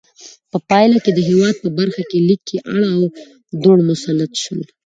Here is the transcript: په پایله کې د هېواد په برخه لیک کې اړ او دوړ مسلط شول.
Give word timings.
په 0.51 0.57
پایله 0.69 0.97
کې 1.03 1.11
د 1.13 1.19
هېواد 1.29 1.55
په 1.63 1.69
برخه 1.77 2.01
لیک 2.27 2.41
کې 2.49 2.57
اړ 2.73 2.81
او 2.93 3.01
دوړ 3.61 3.77
مسلط 3.89 4.31
شول. 4.43 4.61